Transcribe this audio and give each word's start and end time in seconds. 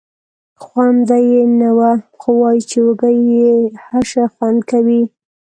خونده 0.63 1.17
یې 1.31 1.41
نه 1.59 1.69
وه 1.77 1.91
خو 2.19 2.29
وایي 2.41 2.61
چې 2.69 2.77
وږی 2.85 3.15
یې 3.35 3.51
هر 3.87 4.03
شی 4.11 4.25
خوند 4.33 4.59
کوي. 4.71 5.01